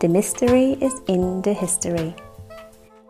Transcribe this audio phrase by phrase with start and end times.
[0.00, 2.14] The Mystery is in the History.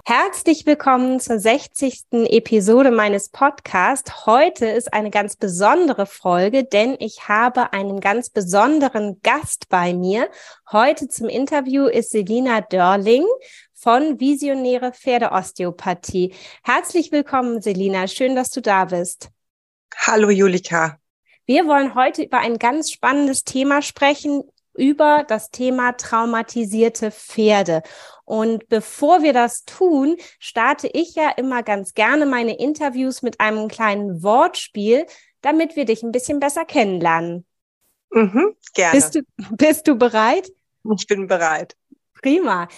[0.06, 2.04] Herzlich willkommen zur 60.
[2.30, 4.24] Episode meines Podcasts.
[4.24, 10.30] Heute ist eine ganz besondere Folge, denn ich habe einen ganz besonderen Gast bei mir.
[10.72, 13.26] Heute zum Interview ist Selina Dörling
[13.74, 16.32] von Visionäre Pferdeosteopathie.
[16.64, 18.06] Herzlich willkommen, Selina.
[18.08, 19.28] Schön, dass du da bist.
[19.94, 20.98] Hallo, Julika.
[21.44, 24.42] Wir wollen heute über ein ganz spannendes Thema sprechen,
[24.78, 27.82] über das Thema traumatisierte Pferde.
[28.24, 33.68] Und bevor wir das tun, starte ich ja immer ganz gerne meine Interviews mit einem
[33.68, 35.06] kleinen Wortspiel,
[35.40, 37.44] damit wir dich ein bisschen besser kennenlernen.
[38.10, 38.94] Mhm, gerne.
[38.94, 39.22] Bist du,
[39.56, 40.50] bist du bereit?
[40.96, 41.76] Ich bin bereit.
[42.14, 42.68] Prima.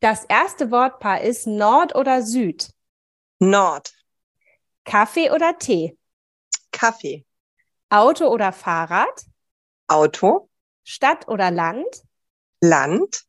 [0.00, 2.70] Das erste Wortpaar ist Nord oder Süd?
[3.38, 3.92] Nord.
[4.84, 5.96] Kaffee oder Tee?
[6.72, 7.24] Kaffee.
[7.88, 9.26] Auto oder Fahrrad?
[9.86, 10.48] Auto.
[10.84, 12.02] Stadt oder Land?
[12.60, 13.24] Land.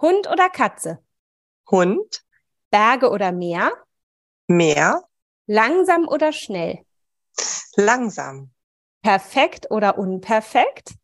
[0.00, 1.02] Hund oder Katze?
[1.70, 2.24] Hund.
[2.70, 3.72] Berge oder Meer?
[4.46, 5.02] Meer.
[5.46, 6.84] Langsam oder schnell?
[7.76, 8.52] Langsam.
[9.02, 10.94] Perfekt oder unperfekt?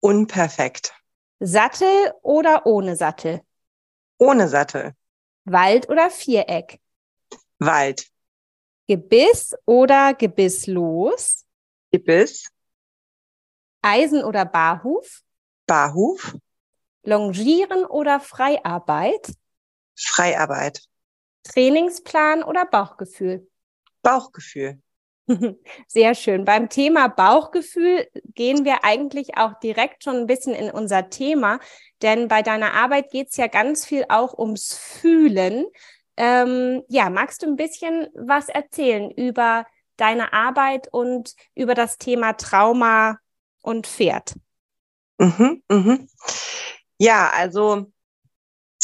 [0.00, 0.94] Unperfekt.
[1.40, 3.42] Sattel oder ohne Sattel?
[4.18, 4.94] Ohne Sattel.
[5.44, 6.80] Wald oder Viereck?
[7.58, 8.08] Wald.
[8.86, 11.44] Gebiss oder gebisslos?
[11.90, 12.48] Gebiss.
[13.82, 15.21] Eisen oder Barhuf?
[15.66, 16.36] Barhof.
[17.04, 19.32] Longieren oder Freiarbeit?
[19.96, 20.82] Freiarbeit.
[21.44, 23.48] Trainingsplan oder Bauchgefühl?
[24.02, 24.80] Bauchgefühl.
[25.88, 26.44] Sehr schön.
[26.44, 31.60] Beim Thema Bauchgefühl gehen wir eigentlich auch direkt schon ein bisschen in unser Thema,
[32.02, 35.66] denn bei deiner Arbeit geht es ja ganz viel auch ums Fühlen.
[36.16, 39.64] Ähm, ja, magst du ein bisschen was erzählen über
[39.96, 43.18] deine Arbeit und über das Thema Trauma
[43.62, 44.34] und Pferd?
[45.22, 46.08] Mhm, mhm.
[46.98, 47.92] Ja, also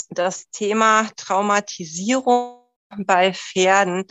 [0.08, 2.62] das Thema Traumatisierung
[2.96, 4.06] bei Pferden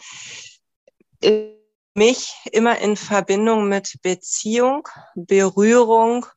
[1.22, 1.58] ist
[1.98, 6.28] mich immer in Verbindung mit Beziehung, Berührung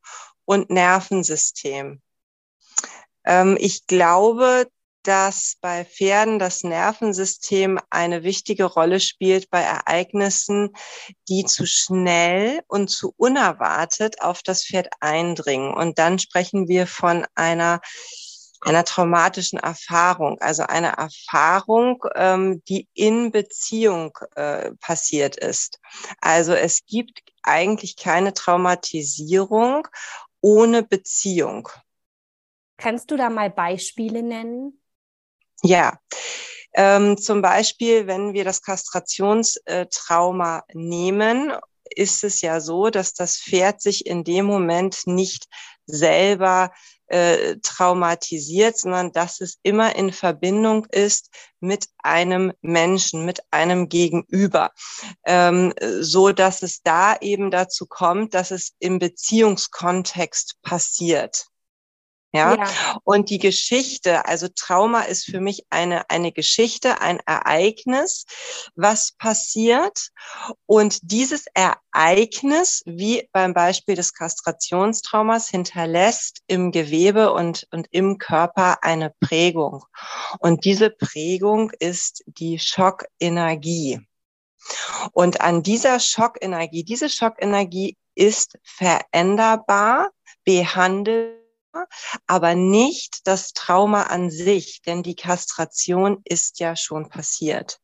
[0.47, 2.01] und Nervensystem.
[3.25, 4.71] Ähm, ich glaube,
[5.03, 10.75] dass bei Pferden das Nervensystem eine wichtige Rolle spielt bei Ereignissen,
[11.29, 15.73] die zu schnell und zu unerwartet auf das Pferd eindringen.
[15.73, 17.81] Und dann sprechen wir von einer
[18.63, 25.81] einer traumatischen Erfahrung, also einer Erfahrung, ähm, die in Beziehung äh, passiert ist.
[26.21, 29.89] Also es gibt eigentlich keine Traumatisierung
[30.43, 31.69] ohne Beziehung.
[32.77, 34.80] Kannst du da mal Beispiele nennen?
[35.63, 35.99] Ja,
[36.75, 41.53] ähm, zum Beispiel, wenn wir das Kastrationstrauma nehmen,
[41.95, 45.47] ist es ja so, dass das Pferd sich in dem Moment nicht
[45.87, 46.73] selber
[47.07, 54.71] äh, traumatisiert, sondern dass es immer in Verbindung ist mit einem Menschen, mit einem Gegenüber,
[55.27, 61.50] ähm, so dass es da eben dazu kommt, dass es im Beziehungskontext passiert.
[62.33, 62.55] Ja?
[62.55, 62.99] ja?
[63.05, 68.25] Und die Geschichte, also Trauma ist für mich eine, eine Geschichte, ein Ereignis,
[68.77, 70.11] was passiert.
[70.67, 78.83] Und dieses Ereignis, wie beim Beispiel des Kastrationstraumas, hinterlässt im Gewebe und, und im Körper
[78.83, 79.85] eine Prägung.
[80.39, 84.01] Und diese Prägung ist die Schockenergie.
[85.13, 90.11] Und an dieser Schockenergie, diese Schockenergie ist veränderbar,
[90.45, 91.40] behandelt
[92.27, 97.79] aber nicht das Trauma an sich, denn die Kastration ist ja schon passiert.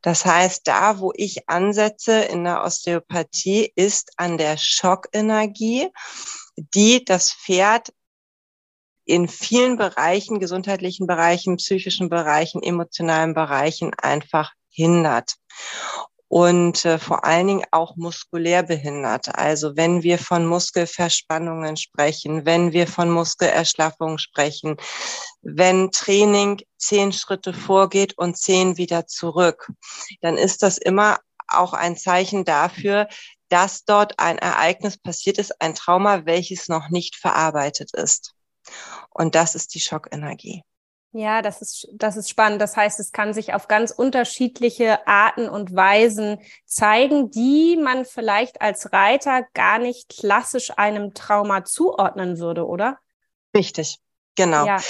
[0.00, 5.88] Das heißt, da, wo ich ansetze in der Osteopathie, ist an der Schockenergie,
[6.56, 7.92] die das Pferd
[9.04, 15.36] in vielen Bereichen, gesundheitlichen Bereichen, psychischen Bereichen, emotionalen Bereichen einfach hindert
[16.32, 19.36] und äh, vor allen Dingen auch muskulär behindert.
[19.36, 24.78] Also wenn wir von Muskelverspannungen sprechen, wenn wir von Muskelerschlaffung sprechen,
[25.42, 29.70] wenn Training zehn Schritte vorgeht und zehn wieder zurück,
[30.22, 31.18] dann ist das immer
[31.48, 33.08] auch ein Zeichen dafür,
[33.50, 38.32] dass dort ein Ereignis passiert ist, ein Trauma, welches noch nicht verarbeitet ist.
[39.10, 40.62] Und das ist die Schockenergie.
[41.14, 42.62] Ja, das ist, das ist spannend.
[42.62, 48.62] Das heißt, es kann sich auf ganz unterschiedliche Arten und Weisen zeigen, die man vielleicht
[48.62, 52.98] als Reiter gar nicht klassisch einem Trauma zuordnen würde, oder?
[53.54, 53.98] Richtig,
[54.36, 54.66] genau.
[54.66, 54.80] Ja.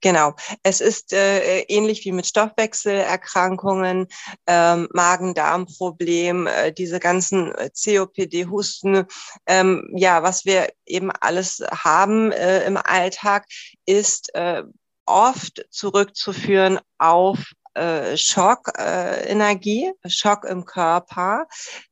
[0.00, 0.34] Genau.
[0.62, 4.06] Es ist äh, ähnlich wie mit Stoffwechselerkrankungen,
[4.46, 9.06] ähm, Magen-Darm-Problem, äh, diese ganzen äh, COPD-Husten.
[9.46, 13.46] Ähm, ja, was wir eben alles haben äh, im Alltag,
[13.86, 14.62] ist äh,
[15.08, 17.38] oft zurückzuführen auf
[17.74, 21.46] äh, Schockenergie, äh, Schock im Körper,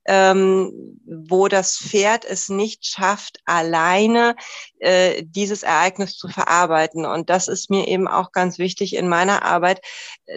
[0.04, 4.34] ähm, wo das Pferd es nicht schafft, alleine
[4.80, 7.06] äh, dieses Ereignis zu verarbeiten.
[7.06, 9.80] Und das ist mir eben auch ganz wichtig in meiner Arbeit,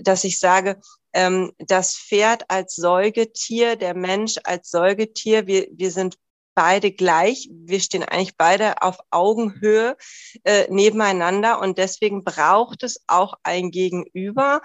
[0.04, 0.80] dass ich sage,
[1.14, 6.18] ähm, das Pferd als Säugetier, der Mensch als Säugetier, wir, wir sind
[6.60, 7.48] beide gleich.
[7.54, 9.96] Wir stehen eigentlich beide auf Augenhöhe
[10.44, 14.62] äh, nebeneinander und deswegen braucht es auch ein Gegenüber,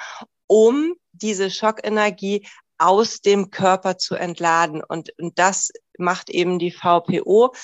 [0.48, 2.48] um diese Schockenergie
[2.78, 4.82] aus dem Körper zu entladen.
[4.82, 7.54] Und, und das macht eben die VPO,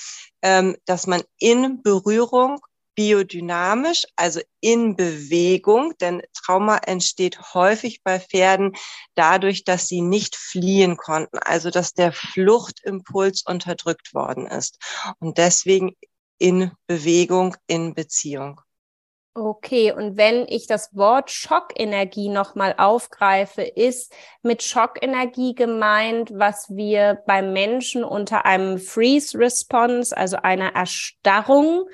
[0.43, 2.61] ähm, dass man in Berührung
[3.01, 8.77] biodynamisch, also in Bewegung, denn Trauma entsteht häufig bei Pferden
[9.15, 14.77] dadurch, dass sie nicht fliehen konnten, also dass der Fluchtimpuls unterdrückt worden ist.
[15.19, 15.97] Und deswegen
[16.39, 18.61] in Bewegung, in Beziehung.
[19.33, 24.13] Okay, und wenn ich das Wort Schockenergie nochmal aufgreife, ist
[24.43, 31.89] mit Schockenergie gemeint, was wir beim Menschen unter einem Freeze Response, also einer Erstarrung,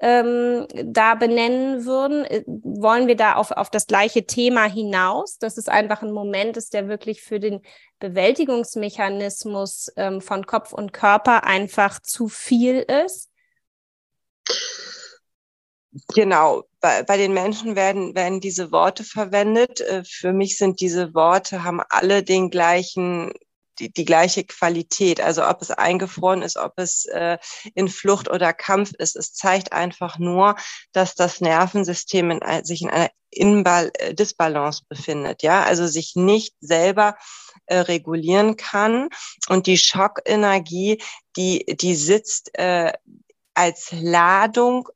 [0.00, 2.24] ähm, da benennen würden?
[2.24, 6.56] Äh, wollen wir da auf, auf das gleiche Thema hinaus, dass es einfach ein Moment
[6.56, 7.62] ist, der wirklich für den
[7.98, 13.30] Bewältigungsmechanismus ähm, von Kopf und Körper einfach zu viel ist?
[16.14, 19.80] Genau, bei, bei den Menschen werden, werden diese Worte verwendet.
[19.80, 23.32] Äh, für mich sind diese Worte, haben alle den gleichen
[23.78, 25.20] die, die gleiche Qualität.
[25.20, 27.38] Also ob es eingefroren ist, ob es äh,
[27.74, 29.16] in Flucht oder Kampf ist.
[29.16, 30.56] Es zeigt einfach nur,
[30.92, 35.42] dass das Nervensystem in, sich in einer Inbal äh, Disbalance befindet.
[35.42, 37.16] Ja, also sich nicht selber
[37.66, 39.08] äh, regulieren kann.
[39.48, 41.02] Und die Schockenergie,
[41.36, 42.92] die, die sitzt äh,
[43.54, 44.88] als Ladung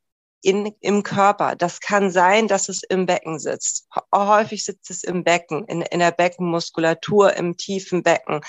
[0.43, 1.55] in, im Körper.
[1.57, 3.87] Das kann sein, dass es im Becken sitzt.
[4.15, 8.41] Häufig sitzt es im Becken, in, in der Beckenmuskulatur, im tiefen Becken.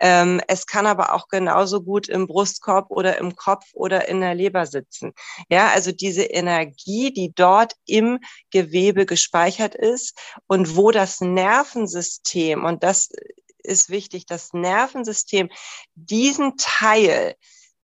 [0.00, 4.34] Ähm, es kann aber auch genauso gut im Brustkorb oder im Kopf oder in der
[4.34, 5.12] Leber sitzen.
[5.50, 8.20] Ja, also diese Energie, die dort im
[8.50, 13.10] Gewebe gespeichert ist und wo das Nervensystem, und das
[13.58, 15.50] ist wichtig, das Nervensystem
[15.94, 17.34] diesen Teil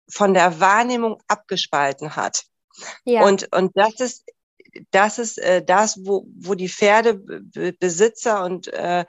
[0.10, 2.46] von der Wahrnehmung abgespalten hat
[3.06, 3.25] ja.
[3.25, 4.25] Und, und das ist,
[4.92, 9.06] das ist äh, das, wo, wo die Pferdebesitzer und äh,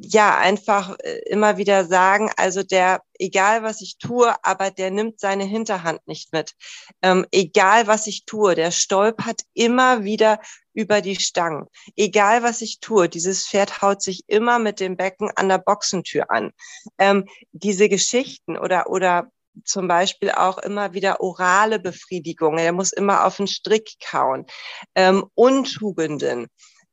[0.00, 5.18] ja einfach äh, immer wieder sagen, also der, egal was ich tue, aber der nimmt
[5.18, 6.54] seine Hinterhand nicht mit.
[7.02, 10.40] Ähm, egal was ich tue, der stolpert immer wieder
[10.72, 11.66] über die Stangen.
[11.96, 16.30] Egal was ich tue, dieses Pferd haut sich immer mit dem Becken an der Boxentür
[16.30, 16.52] an.
[16.98, 19.30] Ähm, diese Geschichten oder, oder
[19.64, 22.58] zum Beispiel auch immer wieder orale Befriedigung.
[22.58, 24.46] Er muss immer auf den Strick kauen.
[24.94, 26.48] Ähm, Untugenden.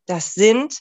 [0.06, 0.80] Das sind,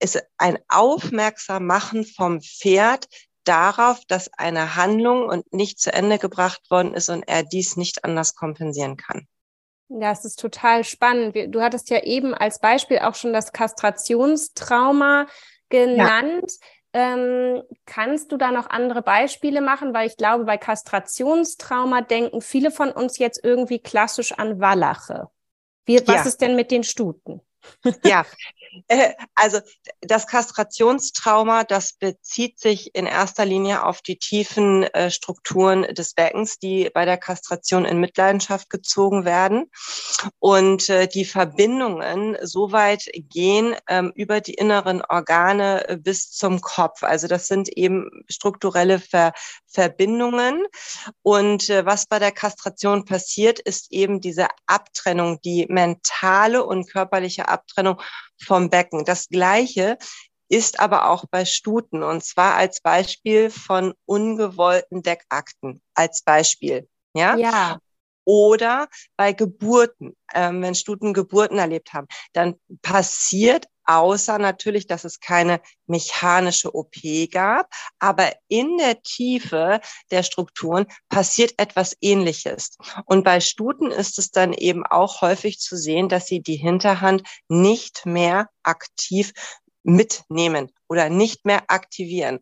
[0.00, 3.06] ist ein aufmerksam machen vom Pferd
[3.44, 8.04] darauf, dass eine Handlung und nicht zu Ende gebracht worden ist und er dies nicht
[8.04, 9.26] anders kompensieren kann.
[9.88, 11.36] Das ist total spannend.
[11.54, 15.26] Du hattest ja eben als Beispiel auch schon das Kastrationstrauma
[15.68, 16.50] genannt.
[16.50, 16.66] Ja.
[16.94, 19.94] Ähm, kannst du da noch andere Beispiele machen?
[19.94, 25.28] Weil ich glaube, bei Kastrationstrauma denken viele von uns jetzt irgendwie klassisch an Wallache.
[25.84, 26.22] Wie, was ja.
[26.22, 27.40] ist denn mit den Stuten?
[28.04, 28.24] Ja,
[28.88, 29.60] äh, also
[30.00, 36.58] das Kastrationstrauma, das bezieht sich in erster Linie auf die tiefen äh, Strukturen des Beckens,
[36.58, 39.70] die bei der Kastration in Mitleidenschaft gezogen werden.
[40.38, 47.02] Und äh, die Verbindungen so weit gehen ähm, über die inneren Organe bis zum Kopf.
[47.02, 49.32] Also das sind eben strukturelle Ver
[49.66, 50.66] Verbindungen.
[51.22, 58.00] Und was bei der Kastration passiert, ist eben diese Abtrennung, die mentale und körperliche Abtrennung
[58.42, 59.04] vom Becken.
[59.04, 59.98] Das Gleiche
[60.48, 65.80] ist aber auch bei Stuten und zwar als Beispiel von ungewollten Deckakten.
[65.94, 66.88] Als Beispiel.
[67.14, 67.36] Ja.
[67.36, 67.78] Ja.
[68.24, 75.20] Oder bei Geburten, ähm, wenn Stuten Geburten erlebt haben, dann passiert außer natürlich, dass es
[75.20, 76.94] keine mechanische OP
[77.30, 82.76] gab, aber in der Tiefe der Strukturen passiert etwas Ähnliches.
[83.06, 87.22] Und bei Stuten ist es dann eben auch häufig zu sehen, dass sie die Hinterhand
[87.48, 89.32] nicht mehr aktiv
[89.82, 92.40] mitnehmen oder nicht mehr aktivieren.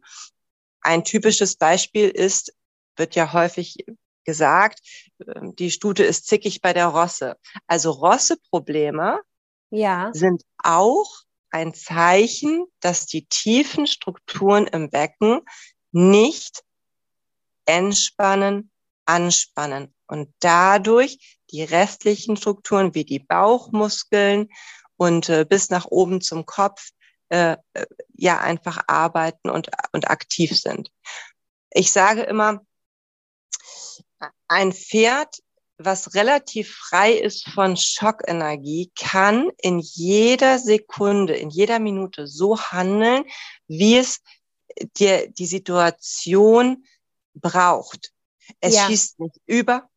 [0.82, 2.54] Ein typisches Beispiel ist,
[2.96, 3.76] wird ja häufig
[4.24, 4.80] gesagt,
[5.58, 7.36] die Stute ist zickig bei der Rosse.
[7.66, 9.20] Also Rosseprobleme
[9.70, 10.10] ja.
[10.12, 15.40] sind auch ein Zeichen, dass die tiefen Strukturen im Becken
[15.92, 16.62] nicht
[17.66, 18.70] entspannen,
[19.04, 24.48] anspannen und dadurch die restlichen Strukturen wie die Bauchmuskeln
[24.96, 26.90] und äh, bis nach oben zum Kopf
[27.28, 30.90] äh, äh ja einfach arbeiten und, und aktiv sind.
[31.70, 32.60] Ich sage immer,
[34.48, 35.40] ein Pferd,
[35.78, 43.24] was relativ frei ist von Schockenergie, kann in jeder Sekunde, in jeder Minute so handeln,
[43.66, 44.20] wie es
[44.98, 46.84] dir die Situation
[47.34, 48.12] braucht.
[48.60, 48.86] Es ja.
[48.86, 49.88] schießt nicht über,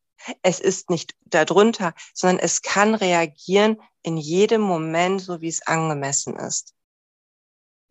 [0.41, 6.35] es ist nicht darunter, sondern es kann reagieren in jedem Moment, so wie es angemessen
[6.35, 6.73] ist.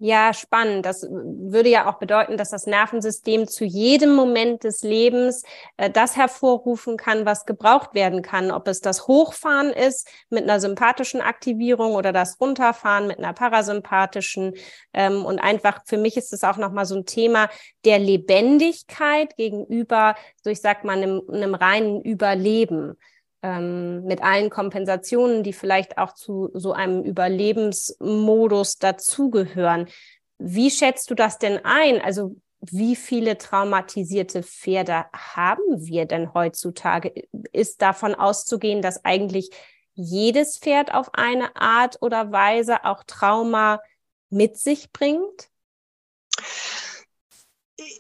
[0.04, 0.84] Ja, spannend.
[0.84, 5.44] Das würde ja auch bedeuten, dass das Nervensystem zu jedem Moment des Lebens
[5.76, 8.50] äh, das hervorrufen kann, was gebraucht werden kann.
[8.50, 14.54] Ob es das Hochfahren ist mit einer sympathischen Aktivierung oder das Runterfahren mit einer parasympathischen.
[14.92, 17.48] Ähm, und einfach für mich ist es auch nochmal so ein Thema
[17.84, 22.96] der Lebendigkeit gegenüber, so ich sag mal, einem, einem reinen Überleben
[23.42, 29.88] ähm, mit allen Kompensationen, die vielleicht auch zu so einem Überlebensmodus dazugehören.
[30.38, 32.00] Wie schätzt du das denn ein?
[32.00, 37.12] Also wie viele traumatisierte Pferde haben wir denn heutzutage?
[37.52, 39.50] Ist davon auszugehen, dass eigentlich
[39.94, 43.80] jedes Pferd auf eine Art oder Weise auch Trauma
[44.30, 45.48] mit sich bringt?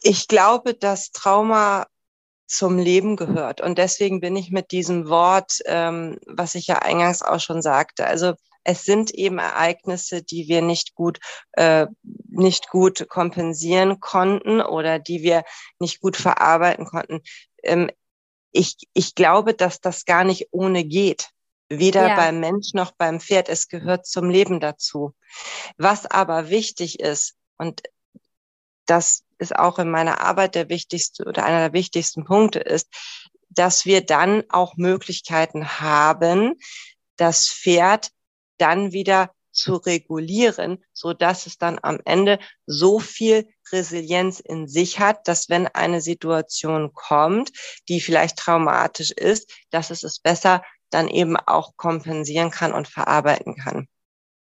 [0.02, 1.86] Ich glaube, dass Trauma
[2.52, 3.60] zum Leben gehört.
[3.60, 8.06] Und deswegen bin ich mit diesem Wort, ähm, was ich ja eingangs auch schon sagte,
[8.06, 11.18] also es sind eben Ereignisse, die wir nicht gut,
[11.52, 11.86] äh,
[12.28, 15.44] nicht gut kompensieren konnten oder die wir
[15.78, 17.22] nicht gut verarbeiten konnten.
[17.62, 17.90] Ähm,
[18.52, 21.30] ich, ich glaube, dass das gar nicht ohne geht.
[21.70, 22.16] Weder ja.
[22.16, 23.48] beim Mensch noch beim Pferd.
[23.48, 25.14] Es gehört zum Leben dazu.
[25.78, 27.82] Was aber wichtig ist, und
[28.84, 32.88] das ist auch in meiner Arbeit der wichtigste oder einer der wichtigsten Punkte ist,
[33.50, 36.54] dass wir dann auch Möglichkeiten haben,
[37.16, 38.10] das Pferd
[38.56, 44.98] dann wieder zu regulieren, so dass es dann am Ende so viel Resilienz in sich
[44.98, 47.50] hat, dass wenn eine Situation kommt,
[47.88, 53.56] die vielleicht traumatisch ist, dass es es besser dann eben auch kompensieren kann und verarbeiten
[53.56, 53.88] kann.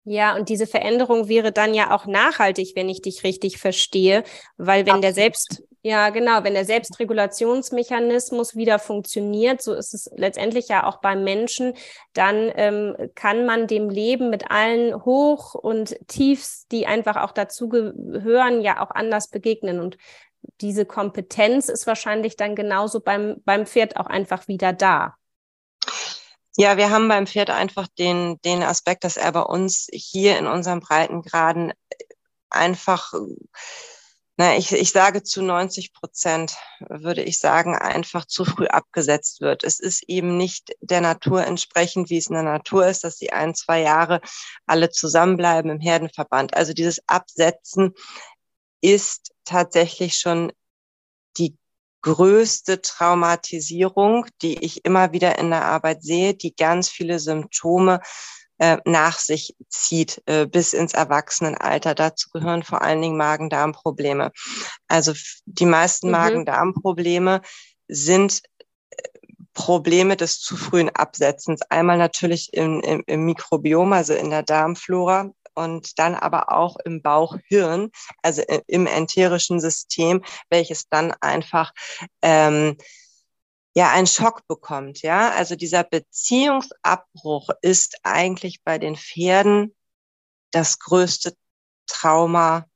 [0.07, 4.23] Ja, und diese Veränderung wäre dann ja auch nachhaltig, wenn ich dich richtig verstehe,
[4.59, 5.05] weil wenn Absolut.
[5.05, 11.01] der Selbst, ja genau, wenn der Selbstregulationsmechanismus wieder funktioniert, so ist es letztendlich ja auch
[11.01, 11.73] beim Menschen,
[12.13, 17.71] dann ähm, kann man dem Leben mit allen Hoch- und Tiefs, die einfach auch dazu
[17.71, 19.81] gehören, ja auch anders begegnen.
[19.81, 19.97] Und
[20.61, 25.15] diese Kompetenz ist wahrscheinlich dann genauso beim, beim Pferd auch einfach wieder da.
[26.57, 30.47] Ja, wir haben beim Pferd einfach den, den Aspekt, dass er bei uns hier in
[30.47, 31.73] unseren Breitengraden
[32.49, 33.13] einfach,
[34.37, 36.57] na, ich, ich sage zu 90 Prozent,
[36.89, 39.65] würde ich sagen, einfach zu früh abgesetzt wird.
[39.65, 43.33] Es ist eben nicht der Natur entsprechend, wie es in der Natur ist, dass sie
[43.33, 44.21] ein, zwei Jahre
[44.67, 46.55] alle zusammenbleiben im Herdenverband.
[46.55, 47.95] Also dieses Absetzen
[48.81, 50.53] ist tatsächlich schon
[51.37, 51.57] die
[52.05, 58.01] größte Traumatisierung, die ich immer wieder in der Arbeit sehe, die ganz viele Symptome
[58.59, 61.95] äh, nach sich zieht äh, bis ins Erwachsenenalter.
[61.95, 64.33] Dazu gehören vor allen Dingen Magen-Darm-Probleme.
[64.87, 65.15] Also
[65.47, 66.13] die meisten mhm.
[66.13, 67.41] Magen-Darm-Probleme
[67.89, 68.43] sind
[68.91, 69.03] äh,
[69.55, 71.63] Probleme des zu frühen Absetzens.
[71.71, 77.03] Einmal natürlich im, im, im Mikrobiom, also in der Darmflora, und dann aber auch im
[77.03, 77.91] Bauchhirn,
[78.23, 81.73] also im enterischen System, welches dann einfach
[82.23, 82.77] ähm,
[83.75, 85.03] ja einen Schock bekommt.
[85.03, 89.75] Ja, also dieser Beziehungsabbruch ist eigentlich bei den Pferden
[90.51, 91.35] das größte
[91.87, 92.67] Trauma,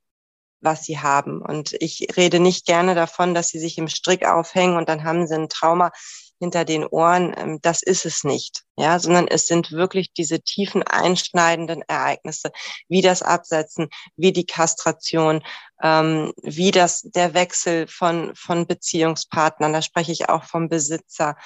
[0.61, 1.41] was sie haben.
[1.41, 5.27] Und ich rede nicht gerne davon, dass sie sich im Strick aufhängen und dann haben
[5.27, 5.93] sie ein Trauma
[6.39, 10.83] hinter den Ohren, ähm, das ist es nicht, ja, sondern es sind wirklich diese tiefen
[10.83, 12.51] einschneidenden Ereignisse,
[12.89, 15.43] wie das Absetzen, wie die Kastration,
[15.83, 19.73] ähm, wie das der Wechsel von von Beziehungspartnern.
[19.73, 21.37] Da spreche ich auch vom Besitzer.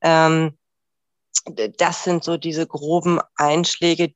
[0.00, 0.58] Ähm,
[1.78, 4.14] das sind so diese groben Einschläge,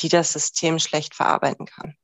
[0.00, 1.96] die das System schlecht verarbeiten kann.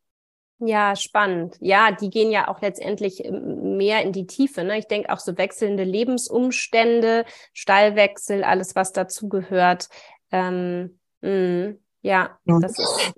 [0.65, 1.57] Ja, spannend.
[1.61, 4.63] Ja, die gehen ja auch letztendlich ähm, mehr in die Tiefe.
[4.63, 4.79] Ne?
[4.79, 9.89] Ich denke auch so wechselnde Lebensumstände, Stallwechsel, alles, was dazugehört.
[10.31, 13.13] Ähm, mh, ja, das ist.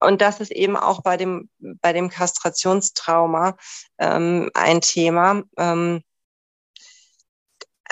[0.00, 3.58] Und das ist eben auch bei dem, bei dem Kastrationstrauma
[3.98, 5.42] ähm, ein Thema.
[5.58, 6.02] Ähm,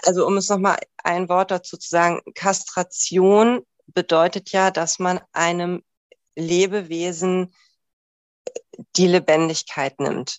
[0.04, 5.82] also um es nochmal ein Wort dazu zu sagen, Kastration bedeutet ja, dass man einem
[6.34, 7.52] Lebewesen
[8.96, 10.38] die Lebendigkeit nimmt.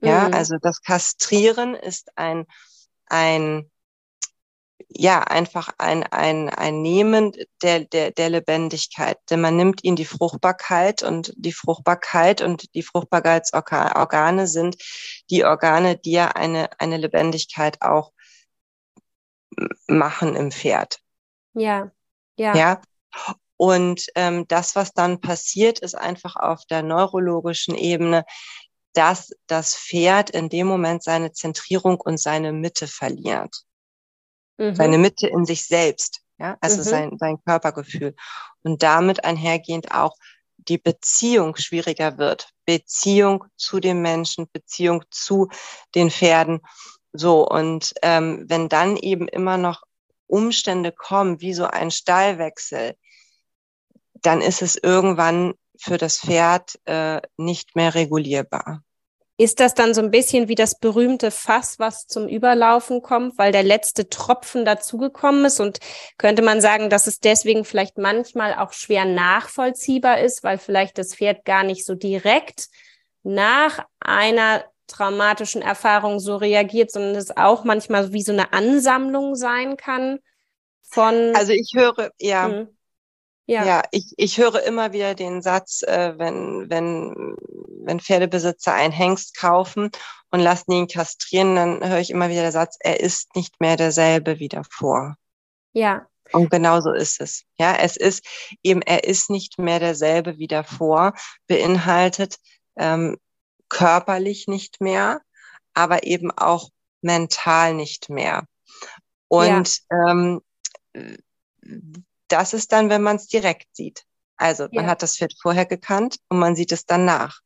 [0.00, 0.34] Ja, mhm.
[0.34, 2.46] also das Kastrieren ist ein,
[3.06, 3.70] ein,
[4.88, 9.18] ja, einfach ein, ein, ein Nehmen der, der, der Lebendigkeit.
[9.30, 14.76] Denn man nimmt ihnen die Fruchtbarkeit und die Fruchtbarkeit und die Fruchtbarkeitsorgane sind
[15.30, 18.12] die Organe, die ja eine, eine Lebendigkeit auch
[19.86, 21.00] machen im Pferd.
[21.54, 21.92] Ja,
[22.36, 22.56] ja.
[22.56, 22.82] Ja.
[23.62, 28.24] Und ähm, das, was dann passiert, ist einfach auf der neurologischen Ebene,
[28.92, 33.54] dass das Pferd in dem Moment seine Zentrierung und seine Mitte verliert.
[34.58, 34.74] Mhm.
[34.74, 36.82] Seine Mitte in sich selbst, ja, also mhm.
[36.82, 38.16] sein, sein Körpergefühl.
[38.64, 40.16] Und damit einhergehend auch
[40.56, 42.48] die Beziehung schwieriger wird.
[42.64, 45.50] Beziehung zu dem Menschen, Beziehung zu
[45.94, 46.62] den Pferden.
[47.12, 49.84] So, und ähm, wenn dann eben immer noch
[50.26, 52.96] Umstände kommen, wie so ein Stallwechsel,
[54.22, 58.82] dann ist es irgendwann für das Pferd äh, nicht mehr regulierbar.
[59.38, 63.50] Ist das dann so ein bisschen wie das berühmte Fass, was zum Überlaufen kommt, weil
[63.50, 65.58] der letzte Tropfen dazugekommen ist?
[65.58, 65.80] Und
[66.18, 71.16] könnte man sagen, dass es deswegen vielleicht manchmal auch schwer nachvollziehbar ist, weil vielleicht das
[71.16, 72.68] Pferd gar nicht so direkt
[73.24, 79.76] nach einer traumatischen Erfahrung so reagiert, sondern es auch manchmal wie so eine Ansammlung sein
[79.76, 80.20] kann
[80.82, 81.34] von.
[81.34, 82.48] Also ich höre, ja.
[82.48, 82.66] Mh
[83.46, 87.36] ja, ja ich, ich höre immer wieder den Satz, äh, wenn, wenn,
[87.84, 89.90] wenn Pferdebesitzer einen Hengst kaufen
[90.30, 93.76] und lassen ihn kastrieren, dann höre ich immer wieder den Satz, er ist nicht mehr
[93.76, 95.16] derselbe wie davor.
[95.72, 96.06] Ja.
[96.32, 97.44] Und genau so ist es.
[97.58, 98.24] Ja, es ist
[98.62, 101.12] eben, er ist nicht mehr derselbe wie davor,
[101.46, 102.38] beinhaltet
[102.76, 103.18] ähm,
[103.68, 105.20] körperlich nicht mehr,
[105.74, 106.70] aber eben auch
[107.02, 108.44] mental nicht mehr.
[109.28, 110.10] Und ja.
[110.10, 110.42] ähm,
[112.32, 114.04] das ist dann, wenn man es direkt sieht.
[114.36, 114.90] Also man ja.
[114.90, 117.40] hat das Pferd vorher gekannt und man sieht es dann nach.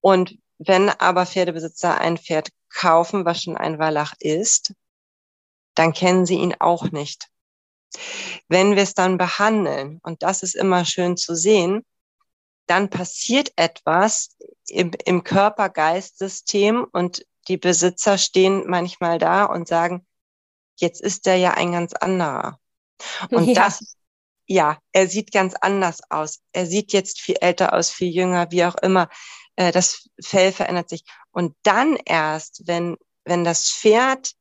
[0.00, 4.74] Und wenn aber Pferdebesitzer ein Pferd kaufen, was schon ein Wallach ist,
[5.74, 7.28] dann kennen sie ihn auch nicht.
[8.48, 11.84] Wenn wir es dann behandeln, und das ist immer schön zu sehen,
[12.66, 14.36] dann passiert etwas
[14.68, 20.06] im, im Körper-Geist-System und die Besitzer stehen manchmal da und sagen,
[20.76, 22.58] jetzt ist der ja ein ganz anderer.
[23.30, 23.54] Und ja.
[23.54, 23.96] das,
[24.46, 26.40] ja, er sieht ganz anders aus.
[26.52, 29.08] Er sieht jetzt viel älter aus, viel jünger, wie auch immer.
[29.56, 31.04] Äh, das Fell verändert sich.
[31.30, 34.32] Und dann erst, wenn, wenn das Pferd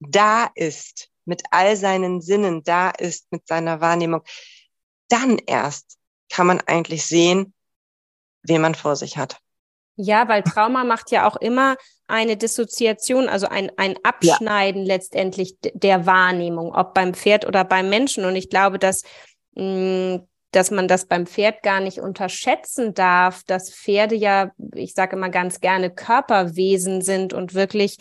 [0.00, 4.22] da ist, mit all seinen Sinnen da ist, mit seiner Wahrnehmung,
[5.08, 5.98] dann erst
[6.28, 7.54] kann man eigentlich sehen,
[8.42, 9.40] wen man vor sich hat.
[9.96, 11.76] Ja, weil Trauma macht ja auch immer
[12.08, 14.94] eine Dissoziation, also ein, ein Abschneiden ja.
[14.94, 18.24] letztendlich der Wahrnehmung, ob beim Pferd oder beim Menschen.
[18.24, 19.02] Und ich glaube, dass,
[19.54, 24.94] mh, mm, dass man das beim Pferd gar nicht unterschätzen darf, dass Pferde ja, ich
[24.94, 27.98] sage immer ganz gerne, Körperwesen sind und wirklich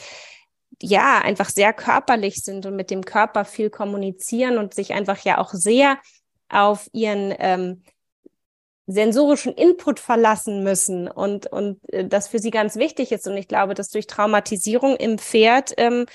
[0.81, 5.37] ja, einfach sehr körperlich sind und mit dem Körper viel kommunizieren und sich einfach ja
[5.37, 5.97] auch sehr
[6.49, 7.83] auf ihren ähm,
[8.85, 13.27] sensorischen Input verlassen müssen und, und äh, das für sie ganz wichtig ist.
[13.27, 16.05] Und ich glaube, dass durch Traumatisierung im Pferd ähm,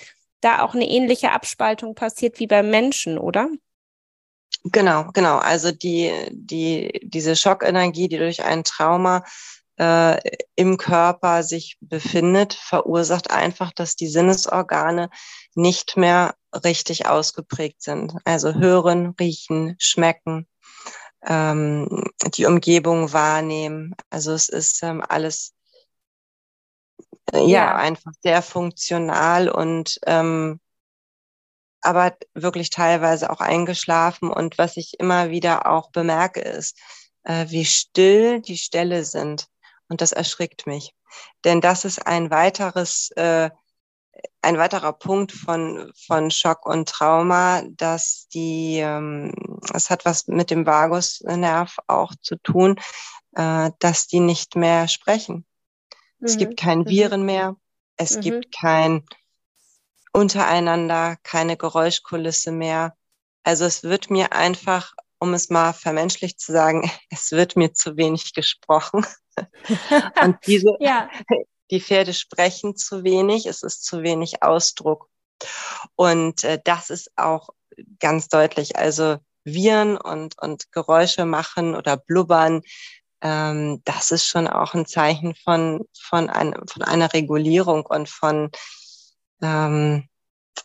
[0.40, 3.48] da auch eine ähnliche Abspaltung passiert wie beim Menschen, oder?
[4.64, 5.36] Genau, genau.
[5.38, 9.24] Also die, die, diese Schockenergie, die durch ein Trauma
[9.78, 10.18] äh,
[10.56, 15.10] im Körper sich befindet, verursacht einfach, dass die Sinnesorgane
[15.54, 18.14] nicht mehr richtig ausgeprägt sind.
[18.24, 20.46] Also hören, riechen, schmecken,
[21.26, 22.04] ähm,
[22.34, 23.94] die Umgebung wahrnehmen.
[24.10, 25.54] Also es ist ähm, alles
[27.32, 30.60] äh, ja, ja, einfach sehr funktional und ähm,
[31.80, 34.30] aber wirklich teilweise auch eingeschlafen.
[34.30, 36.78] Und was ich immer wieder auch bemerke, ist,
[37.24, 39.46] äh, wie still die Ställe sind.
[39.88, 40.94] Und das erschrickt mich.
[41.44, 43.50] Denn das ist ein weiteres äh,
[44.42, 49.32] ein weiterer Punkt von, von Schock und Trauma, dass die, ähm,
[49.74, 52.78] es hat was mit dem Vagusnerv auch zu tun,
[53.34, 55.44] äh, dass die nicht mehr sprechen.
[56.18, 56.26] Mhm.
[56.26, 56.88] Es gibt kein mhm.
[56.88, 57.56] Viren mehr,
[57.96, 58.20] es mhm.
[58.20, 59.04] gibt kein
[60.12, 62.96] untereinander, keine Geräuschkulisse mehr.
[63.42, 67.96] Also es wird mir einfach, um es mal vermenschlich zu sagen, es wird mir zu
[67.96, 69.04] wenig gesprochen.
[70.22, 71.08] Und diese, ja.
[71.70, 75.08] die Pferde sprechen zu wenig, es ist zu wenig Ausdruck.
[75.96, 77.50] Und äh, das ist auch
[78.00, 78.76] ganz deutlich.
[78.76, 82.62] Also Viren und, und Geräusche machen oder blubbern,
[83.20, 88.50] ähm, das ist schon auch ein Zeichen von, von, ein, von einer Regulierung und von
[89.42, 90.08] ähm,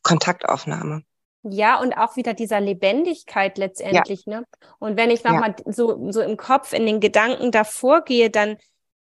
[0.01, 1.03] Kontaktaufnahme.
[1.43, 4.39] Ja, und auch wieder dieser Lebendigkeit letztendlich, ja.
[4.39, 4.45] ne?
[4.79, 5.73] Und wenn ich nochmal ja.
[5.73, 8.57] so, so im Kopf, in den Gedanken davor gehe, dann,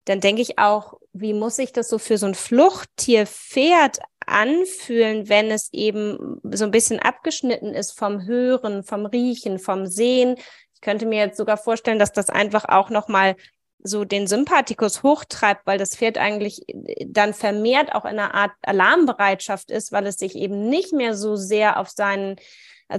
[0.06, 5.28] dann denke ich auch, wie muss sich das so für so ein Fluchttier Pferd anfühlen,
[5.28, 10.36] wenn es eben so ein bisschen abgeschnitten ist vom Hören, vom Riechen, vom Sehen.
[10.76, 13.36] Ich könnte mir jetzt sogar vorstellen, dass das einfach auch nochmal
[13.82, 18.52] so den Sympathikus hochtreibt, weil das Pferd eigentlich äh, dann vermehrt auch in einer Art
[18.62, 22.36] Alarmbereitschaft ist, weil es sich eben nicht mehr so sehr auf seinen,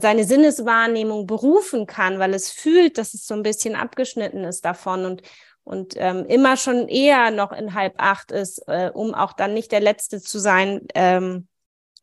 [0.00, 5.04] seine Sinneswahrnehmung berufen kann, weil es fühlt, dass es so ein bisschen abgeschnitten ist davon
[5.04, 5.22] und,
[5.64, 9.72] und ähm, immer schon eher noch in halb acht ist, äh, um auch dann nicht
[9.72, 11.46] der Letzte zu sein, ähm,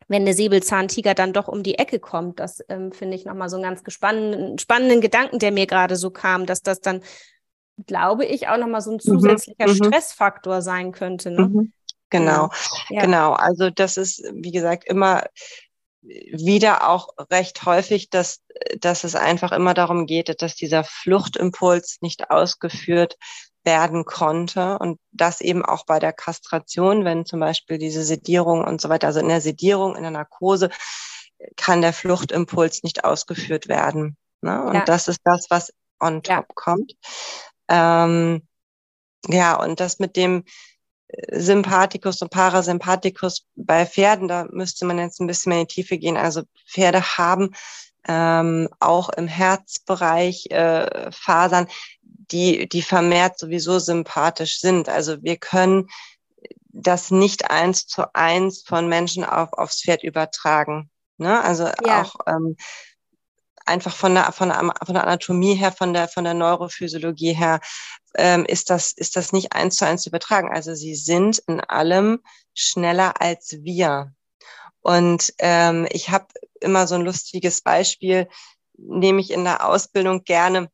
[0.06, 2.40] wenn der Säbelzahntiger dann doch um die Ecke kommt.
[2.40, 6.10] Das ähm, finde ich nochmal so einen ganz spannenden, spannenden Gedanken, der mir gerade so
[6.10, 7.02] kam, dass das dann
[7.86, 11.30] glaube ich, auch nochmal so ein mhm, zusätzlicher mhm, Stressfaktor sein könnte.
[11.30, 11.42] Ne?
[11.48, 11.72] Mhm.
[12.10, 12.50] Genau,
[12.88, 13.02] ja.
[13.02, 13.32] genau.
[13.32, 15.24] Also das ist, wie gesagt, immer
[16.00, 18.42] wieder auch recht häufig, dass,
[18.80, 23.16] dass es einfach immer darum geht, dass dieser Fluchtimpuls nicht ausgeführt
[23.68, 28.80] werden konnte und das eben auch bei der Kastration, wenn zum Beispiel diese Sedierung und
[28.80, 30.70] so weiter, also in der Sedierung, in der Narkose,
[31.56, 34.16] kann der Fluchtimpuls nicht ausgeführt werden.
[34.40, 34.64] Ne?
[34.64, 34.84] Und ja.
[34.86, 36.54] das ist das, was on top ja.
[36.54, 36.94] kommt.
[37.68, 38.48] Ähm,
[39.26, 40.44] ja, und das mit dem
[41.08, 45.74] äh, Sympathikus und Parasympathikus bei Pferden, da müsste man jetzt ein bisschen mehr in die
[45.74, 46.16] Tiefe gehen.
[46.16, 47.50] Also Pferde haben
[48.08, 51.68] ähm, auch im Herzbereich äh, Fasern,
[52.30, 54.88] die, die vermehrt sowieso sympathisch sind.
[54.88, 55.88] Also wir können
[56.68, 60.90] das nicht eins zu eins von Menschen auf, aufs Pferd übertragen.
[61.16, 61.42] Ne?
[61.42, 62.02] Also ja.
[62.02, 62.56] auch ähm,
[63.66, 67.60] einfach von der, von der, von der Anatomie her, von der, von der Neurophysiologie her,
[68.16, 70.50] ähm, ist das, ist das nicht eins zu eins zu übertragen.
[70.50, 72.22] Also sie sind in allem
[72.54, 74.12] schneller als wir.
[74.80, 76.26] Und ähm, ich habe
[76.60, 78.28] immer so ein lustiges Beispiel,
[78.76, 80.70] nehme ich in der Ausbildung gerne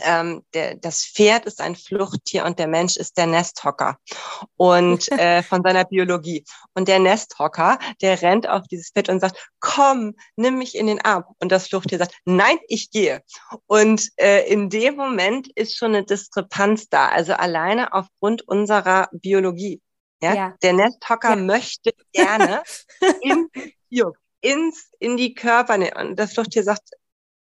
[0.00, 3.98] ähm, der, das Pferd ist ein Fluchttier und der Mensch ist der Nesthocker
[4.56, 6.44] und äh, von seiner Biologie.
[6.74, 11.04] Und der Nesthocker, der rennt auf dieses Pferd und sagt, komm, nimm mich in den
[11.04, 11.24] Arm.
[11.40, 13.22] Und das Fluchttier sagt, nein, ich gehe.
[13.66, 19.80] Und äh, in dem Moment ist schon eine Diskrepanz da, also alleine aufgrund unserer Biologie.
[20.22, 20.54] Ja, ja.
[20.62, 21.36] der Nesthocker ja.
[21.36, 22.62] möchte gerne
[23.22, 23.48] in,
[24.40, 25.74] ins, in die Körper.
[26.00, 26.90] Und das Fluchttier sagt,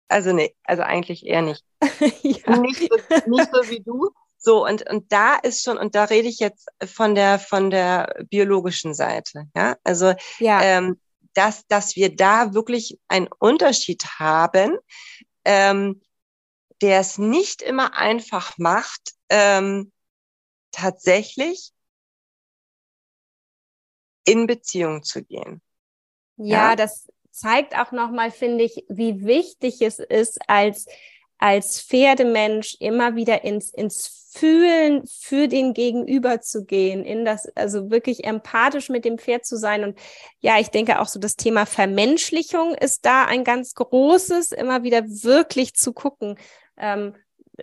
[0.08, 1.64] also nee, also eigentlich eher nicht.
[2.22, 2.56] ja.
[2.58, 4.10] nicht, so, nicht so wie du.
[4.38, 8.24] So, und, und da ist schon, und da rede ich jetzt von der, von der
[8.30, 9.76] biologischen Seite, ja.
[9.84, 10.62] Also, ja.
[10.62, 11.00] Ähm,
[11.34, 14.76] dass, dass wir da wirklich einen Unterschied haben,
[15.44, 16.00] ähm,
[16.82, 19.92] der es nicht immer einfach macht, ähm,
[20.72, 21.72] tatsächlich
[24.24, 25.62] in Beziehung zu gehen.
[26.36, 30.86] Ja, ja, das, zeigt auch nochmal, finde ich, wie wichtig es ist, als,
[31.38, 37.90] als Pferdemensch immer wieder ins, ins Fühlen für den Gegenüber zu gehen, in das, also
[37.90, 39.84] wirklich empathisch mit dem Pferd zu sein.
[39.84, 39.98] Und
[40.40, 45.02] ja, ich denke auch so das Thema Vermenschlichung ist da ein ganz großes, immer wieder
[45.04, 46.38] wirklich zu gucken.
[46.76, 47.14] Ähm,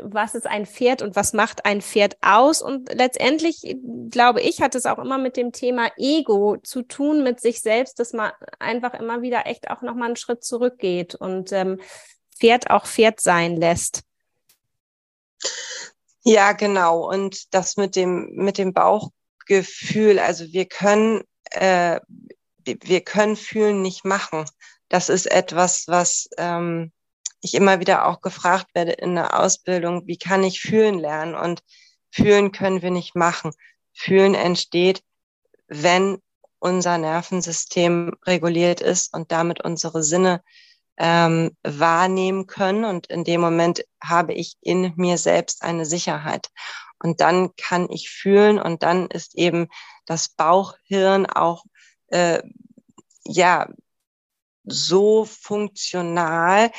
[0.02, 2.62] was ist ein Pferd und was macht ein Pferd aus?
[2.62, 3.78] Und letztendlich,
[4.10, 8.00] glaube ich, hat es auch immer mit dem Thema Ego zu tun, mit sich selbst,
[8.00, 11.80] dass man einfach immer wieder echt auch nochmal einen Schritt zurückgeht und ähm,
[12.38, 14.04] Pferd auch Pferd sein lässt.
[16.24, 17.08] Ja, genau.
[17.10, 22.00] Und das mit dem, mit dem Bauchgefühl, also wir können, äh,
[22.66, 24.46] wir können fühlen nicht machen.
[24.90, 26.92] Das ist etwas, was, ähm,
[27.42, 31.36] ich immer wieder auch gefragt werde in der Ausbildung, wie kann ich fühlen lernen?
[31.36, 31.62] Und
[32.12, 33.52] fühlen können wir nicht machen.
[33.94, 35.04] Fühlen entsteht,
[35.68, 36.20] wenn
[36.60, 40.42] unser Nervensystem reguliert ist und damit unsere Sinne
[40.98, 42.86] ähm, wahrnehmen können.
[42.86, 46.50] Und in dem Moment habe ich in mir selbst eine Sicherheit.
[47.04, 49.68] Und dann kann ich fühlen und dann ist eben
[50.06, 51.66] das Bauchhirn auch
[52.08, 52.42] äh,
[53.26, 53.68] ja
[54.64, 56.72] so funktional,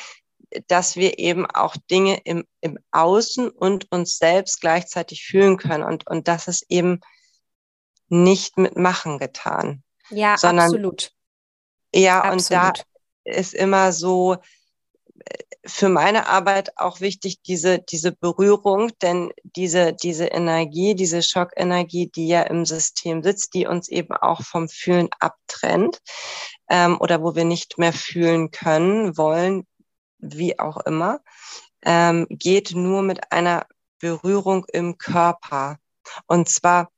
[0.69, 5.85] dass wir eben auch Dinge im, im Außen und uns selbst gleichzeitig fühlen können.
[5.85, 7.01] Und, und das ist eben
[8.09, 9.83] nicht mit Machen getan.
[10.11, 11.13] Ja, sondern, absolut.
[11.95, 12.41] Ja, absolut.
[12.41, 12.73] und da
[13.25, 14.37] ist immer so,
[15.67, 22.29] für meine Arbeit auch wichtig, diese, diese Berührung, denn diese, diese Energie, diese Schockenergie, die
[22.29, 26.01] ja im System sitzt, die uns eben auch vom Fühlen abtrennt
[26.71, 29.67] ähm, oder wo wir nicht mehr fühlen können, wollen,
[30.19, 31.21] wie auch immer,
[31.83, 33.67] ähm, geht nur mit einer
[33.99, 35.79] Berührung im Körper.
[36.27, 36.91] Und zwar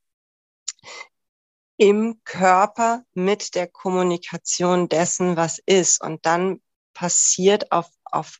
[1.76, 6.02] im Körper mit der Kommunikation dessen, was ist.
[6.02, 6.60] Und dann
[6.92, 8.38] passiert auf, auf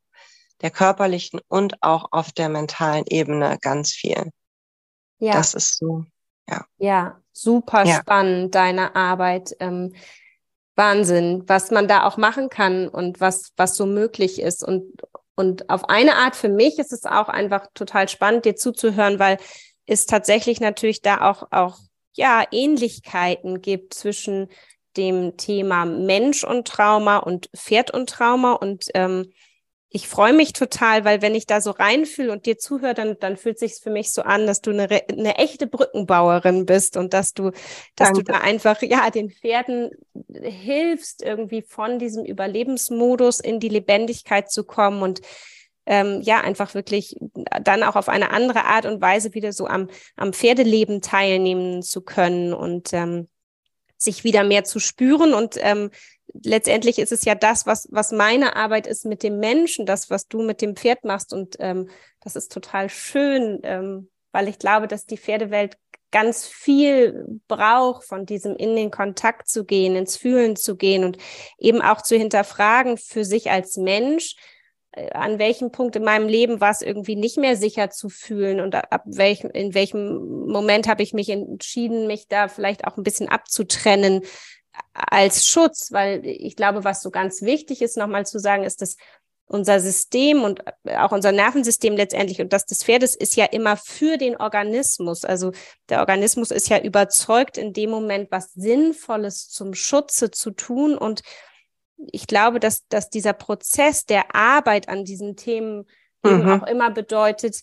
[0.60, 4.30] der körperlichen und auch auf der mentalen Ebene ganz viel.
[5.20, 5.32] Ja.
[5.32, 6.04] Das ist so,
[6.48, 6.64] ja.
[6.78, 8.00] Ja, super ja.
[8.00, 9.54] spannend, deine Arbeit.
[9.60, 9.94] Ähm,
[10.78, 14.64] Wahnsinn, was man da auch machen kann und was, was so möglich ist.
[14.64, 14.92] Und,
[15.34, 19.36] und auf eine Art für mich ist es auch einfach total spannend, dir zuzuhören, weil
[19.84, 21.78] es tatsächlich natürlich da auch, auch,
[22.16, 24.48] ja, Ähnlichkeiten gibt zwischen
[24.96, 29.32] dem Thema Mensch und Trauma und Pferd und Trauma und ähm,
[29.90, 33.38] ich freue mich total, weil wenn ich da so reinfühle und dir zuhöre, dann, dann
[33.38, 37.32] fühlt sich für mich so an, dass du eine, eine echte Brückenbauerin bist und dass
[37.32, 37.50] du,
[37.96, 38.24] dass Danke.
[38.24, 39.90] du da einfach, ja, den Pferden
[40.42, 45.22] hilfst, irgendwie von diesem Überlebensmodus in die Lebendigkeit zu kommen und
[45.86, 47.16] ähm, ja, einfach wirklich
[47.64, 52.02] dann auch auf eine andere Art und Weise wieder so am, am Pferdeleben teilnehmen zu
[52.02, 53.28] können und ähm,
[53.96, 55.90] sich wieder mehr zu spüren und ähm,
[56.44, 60.28] letztendlich ist es ja das, was, was meine Arbeit ist mit dem Menschen, das, was
[60.28, 61.32] du mit dem Pferd machst.
[61.32, 61.88] Und ähm,
[62.20, 65.76] das ist total schön, ähm, weil ich glaube, dass die Pferdewelt
[66.10, 71.18] ganz viel braucht, von diesem in den Kontakt zu gehen, ins Fühlen zu gehen und
[71.58, 74.36] eben auch zu hinterfragen für sich als Mensch,
[74.92, 78.60] äh, an welchem Punkt in meinem Leben war es irgendwie nicht mehr sicher zu fühlen
[78.60, 83.02] und ab welchem, in welchem Moment habe ich mich entschieden, mich da vielleicht auch ein
[83.02, 84.22] bisschen abzutrennen
[84.92, 88.96] als Schutz, weil ich glaube, was so ganz wichtig ist, nochmal zu sagen, ist, dass
[89.48, 94.18] unser System und auch unser Nervensystem letztendlich und das des Pferdes ist ja immer für
[94.18, 95.24] den Organismus.
[95.24, 95.52] Also
[95.88, 100.98] der Organismus ist ja überzeugt, in dem Moment was Sinnvolles zum Schutze zu tun.
[100.98, 101.22] Und
[101.96, 105.86] ich glaube, dass, dass dieser Prozess der Arbeit an diesen Themen
[106.22, 106.48] mhm.
[106.50, 107.62] auch immer bedeutet,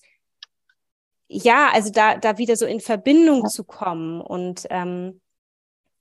[1.28, 5.22] ja, also da, da wieder so in Verbindung zu kommen und ähm,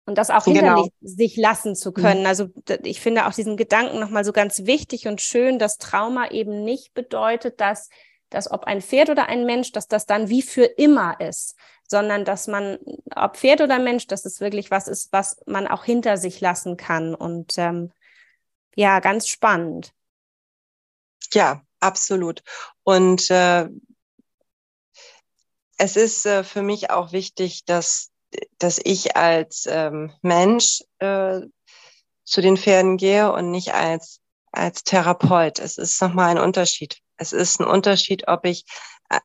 [0.06, 0.88] und das auch hinter genau.
[1.00, 2.20] sich lassen zu können.
[2.20, 2.26] Mhm.
[2.26, 2.48] Also
[2.82, 6.94] ich finde auch diesen Gedanken nochmal so ganz wichtig und schön, dass Trauma eben nicht
[6.94, 7.88] bedeutet, dass,
[8.28, 11.56] dass ob ein Pferd oder ein Mensch, dass das dann wie für immer ist,
[11.88, 12.78] sondern dass man,
[13.14, 16.76] ob Pferd oder Mensch, dass es wirklich was ist, was man auch hinter sich lassen
[16.76, 17.14] kann.
[17.14, 17.92] Und ähm,
[18.74, 19.92] ja, ganz spannend.
[21.32, 22.42] Ja, absolut.
[22.82, 23.68] Und äh,
[25.78, 28.10] es ist äh, für mich auch wichtig, dass
[28.58, 31.40] dass ich als ähm, Mensch äh,
[32.24, 34.20] zu den Pferden gehe und nicht als,
[34.52, 35.58] als Therapeut.
[35.58, 36.98] Es ist nochmal ein Unterschied.
[37.16, 38.64] Es ist ein Unterschied, ob ich
[39.10, 39.20] äh,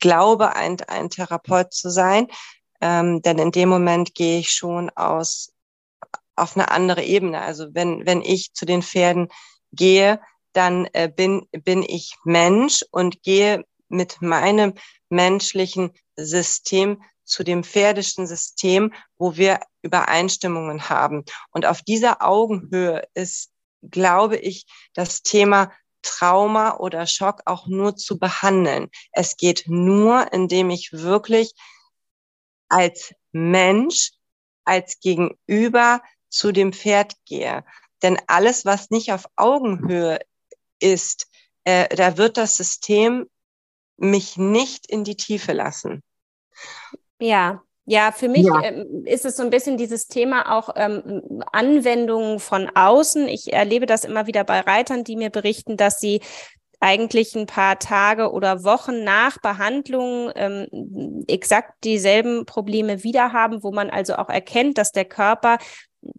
[0.00, 2.28] glaube, ein, ein Therapeut zu sein,
[2.80, 5.52] ähm, denn in dem Moment gehe ich schon aus
[6.36, 7.40] auf eine andere Ebene.
[7.40, 9.28] Also wenn, wenn ich zu den Pferden
[9.72, 10.20] gehe,
[10.52, 14.74] dann äh, bin, bin ich Mensch und gehe mit meinem
[15.08, 21.24] menschlichen System zu dem pferdischen System, wo wir Übereinstimmungen haben.
[21.50, 23.50] Und auf dieser Augenhöhe ist,
[23.82, 28.88] glaube ich, das Thema Trauma oder Schock auch nur zu behandeln.
[29.12, 31.52] Es geht nur, indem ich wirklich
[32.68, 34.12] als Mensch,
[34.64, 37.64] als Gegenüber zu dem Pferd gehe.
[38.02, 40.20] Denn alles, was nicht auf Augenhöhe
[40.78, 41.26] ist,
[41.64, 43.28] äh, da wird das System
[43.96, 46.02] mich nicht in die Tiefe lassen.
[47.18, 48.62] Ja, ja, für mich ja.
[48.64, 53.26] Ähm, ist es so ein bisschen dieses Thema auch ähm, Anwendungen von außen.
[53.28, 56.20] Ich erlebe das immer wieder bei Reitern, die mir berichten, dass sie
[56.80, 63.72] eigentlich ein paar Tage oder Wochen nach Behandlung ähm, exakt dieselben Probleme wieder haben, wo
[63.72, 65.56] man also auch erkennt, dass der Körper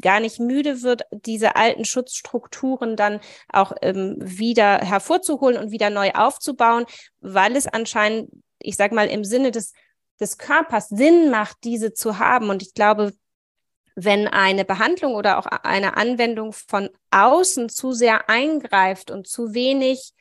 [0.01, 6.11] gar nicht müde wird, diese alten Schutzstrukturen dann auch ähm, wieder hervorzuholen und wieder neu
[6.13, 6.85] aufzubauen,
[7.21, 9.73] weil es anscheinend, ich sag mal, im Sinne des
[10.19, 12.49] des Körpers Sinn macht, diese zu haben.
[12.49, 13.13] Und ich glaube,
[13.95, 20.13] wenn eine Behandlung oder auch eine Anwendung von außen zu sehr eingreift und zu wenig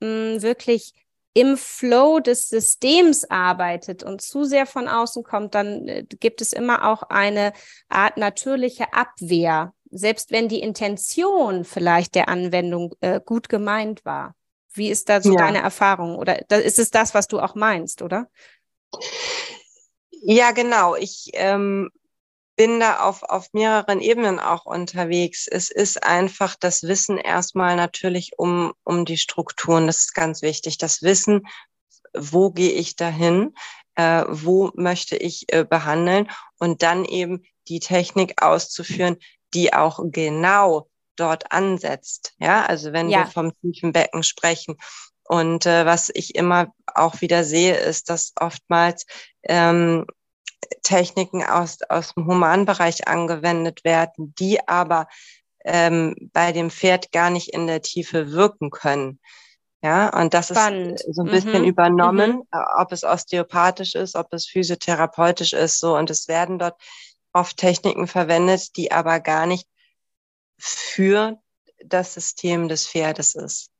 [0.00, 0.92] mh, hm, wirklich
[1.36, 6.52] im Flow des Systems arbeitet und zu sehr von außen kommt, dann äh, gibt es
[6.52, 7.52] immer auch eine
[7.88, 14.36] Art natürliche Abwehr, selbst wenn die Intention vielleicht der Anwendung äh, gut gemeint war.
[14.72, 15.38] Wie ist da so ja.
[15.38, 16.16] deine Erfahrung?
[16.16, 18.28] Oder ist es das, was du auch meinst, oder?
[20.22, 20.94] Ja, genau.
[20.96, 21.90] Ich, ähm,
[22.56, 25.48] bin da auf, auf mehreren Ebenen auch unterwegs.
[25.48, 29.86] Es ist einfach das Wissen erstmal natürlich um, um die Strukturen.
[29.86, 30.78] Das ist ganz wichtig.
[30.78, 31.46] Das Wissen,
[32.16, 33.54] wo gehe ich dahin?
[33.96, 36.30] Äh, wo möchte ich äh, behandeln?
[36.58, 39.16] Und dann eben die Technik auszuführen,
[39.52, 42.34] die auch genau dort ansetzt.
[42.38, 43.20] Ja, also wenn ja.
[43.20, 44.76] wir vom tiefen Becken sprechen.
[45.26, 49.06] Und äh, was ich immer auch wieder sehe, ist, dass oftmals
[49.42, 50.06] ähm,
[50.82, 55.08] Techniken aus, aus dem Humanbereich angewendet werden, die aber
[55.64, 59.18] ähm, bei dem Pferd gar nicht in der Tiefe wirken können.
[59.82, 61.00] Ja, und das Spannend.
[61.00, 61.68] ist so ein bisschen mhm.
[61.68, 62.42] übernommen, mhm.
[62.52, 65.96] Äh, ob es osteopathisch ist, ob es physiotherapeutisch ist, so.
[65.96, 66.80] Und es werden dort
[67.34, 69.68] oft Techniken verwendet, die aber gar nicht
[70.56, 71.38] für
[71.84, 73.70] das System des Pferdes ist.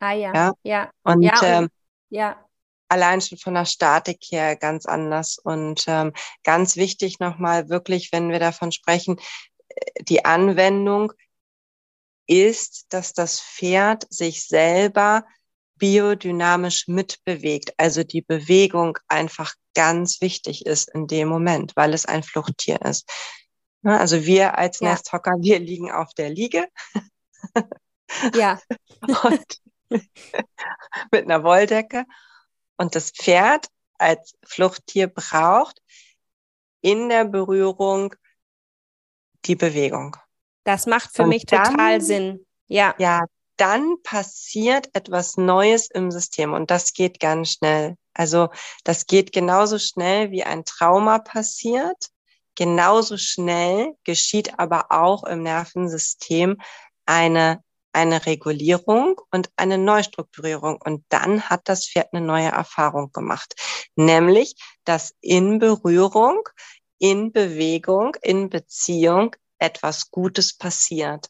[0.00, 0.52] Ah ja, ja.
[0.62, 0.90] ja.
[1.02, 1.68] Und, ja, und ähm,
[2.10, 2.44] ja
[2.90, 5.38] allein schon von der Statik her ganz anders.
[5.38, 6.12] Und ähm,
[6.44, 9.18] ganz wichtig nochmal wirklich, wenn wir davon sprechen,
[9.68, 11.12] äh, die Anwendung
[12.26, 15.24] ist, dass das Pferd sich selber
[15.76, 17.72] biodynamisch mitbewegt.
[17.78, 23.08] Also die Bewegung einfach ganz wichtig ist in dem Moment, weil es ein Fluchttier ist.
[23.82, 24.90] Also wir als ja.
[24.90, 26.66] Nesthocker, wir liegen auf der Liege.
[28.34, 28.60] Ja.
[29.24, 29.60] Und
[31.10, 32.04] mit einer Wolldecke.
[32.76, 33.66] Und das Pferd
[33.98, 35.82] als Fluchttier braucht
[36.80, 38.14] in der Berührung
[39.44, 40.16] die Bewegung.
[40.64, 42.46] Das macht für Und mich dann, total Sinn.
[42.68, 42.94] Ja.
[42.98, 43.26] Ja,
[43.56, 47.96] dann passiert etwas Neues im System und das geht ganz schnell.
[48.14, 48.48] Also
[48.84, 52.08] das geht genauso schnell wie ein Trauma passiert.
[52.54, 56.58] Genauso schnell geschieht aber auch im Nervensystem
[57.06, 60.80] eine eine Regulierung und eine Neustrukturierung.
[60.82, 63.54] Und dann hat das Pferd eine neue Erfahrung gemacht,
[63.96, 66.48] nämlich, dass in Berührung,
[66.98, 71.28] in Bewegung, in Beziehung etwas Gutes passiert.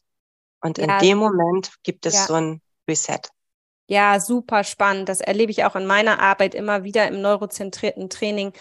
[0.61, 0.83] Und ja.
[0.85, 2.25] in dem Moment gibt es ja.
[2.25, 3.21] so ein Reset.
[3.87, 5.09] Ja, super spannend.
[5.09, 8.53] Das erlebe ich auch in meiner Arbeit immer wieder im neurozentrierten Training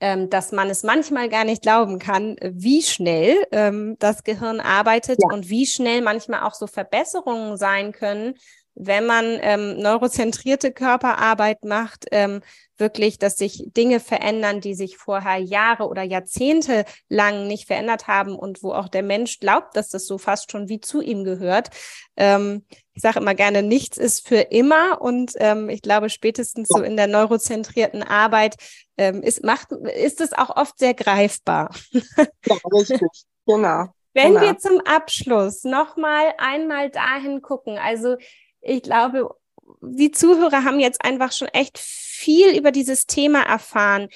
[0.00, 5.18] ähm, dass man es manchmal gar nicht glauben kann, wie schnell ähm, das Gehirn arbeitet
[5.22, 5.34] ja.
[5.34, 8.34] und wie schnell manchmal auch so Verbesserungen sein können,
[8.78, 12.42] wenn man ähm, neurozentrierte Körperarbeit macht, ähm,
[12.76, 18.36] wirklich, dass sich Dinge verändern, die sich vorher Jahre oder Jahrzehnte lang nicht verändert haben
[18.36, 21.70] und wo auch der Mensch glaubt, dass das so fast schon wie zu ihm gehört.
[22.18, 26.82] Ähm, ich sage immer gerne, nichts ist für immer und ähm, ich glaube, spätestens so
[26.82, 28.56] in der neurozentrierten Arbeit
[28.98, 31.74] ähm, ist, macht, ist es auch oft sehr greifbar.
[31.92, 33.08] Ja, richtig,
[33.46, 33.88] genau.
[34.14, 34.40] Wenn genau.
[34.40, 38.16] wir zum Abschluss nochmal einmal dahin gucken, also
[38.60, 39.34] ich glaube,
[39.82, 44.08] die Zuhörer haben jetzt einfach schon echt viel über dieses Thema erfahren.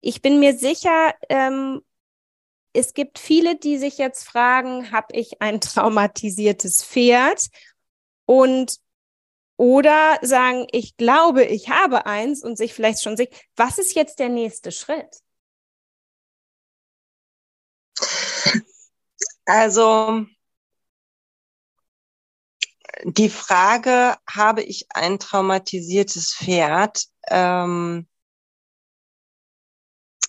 [0.00, 1.82] Ich bin mir sicher, ähm,
[2.72, 7.46] es gibt viele, die sich jetzt fragen, habe ich ein traumatisiertes Pferd?
[8.26, 8.78] Und
[9.56, 14.18] oder sagen, ich glaube, ich habe eins und sich vielleicht schon sich, was ist jetzt
[14.18, 15.20] der nächste Schritt?
[19.46, 20.26] Also
[23.04, 28.08] die Frage, habe ich ein traumatisiertes Pferd, ähm,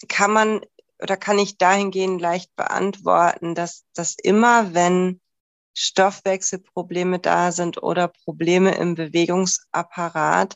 [0.07, 0.61] kann man
[1.01, 5.21] oder kann ich dahingehend leicht beantworten, dass, dass immer wenn
[5.75, 10.55] Stoffwechselprobleme da sind oder Probleme im Bewegungsapparat,